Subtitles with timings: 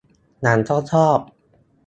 [0.41, 1.17] หนังก็ชอบ